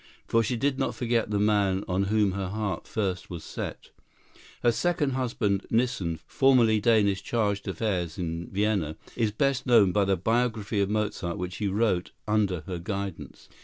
[0.25, 3.91] For she did not forget the man on whom her heart first was set.
[4.63, 10.17] Her second husband, Nissen, formerly Danish chargé d'affaires in Vienna, is best known by the
[10.17, 13.47] biography of Mozart which he wrote under her guidance.